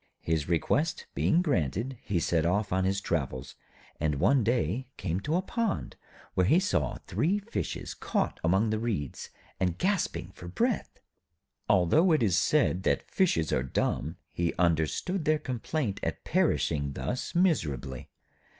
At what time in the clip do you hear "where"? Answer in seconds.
6.33-6.47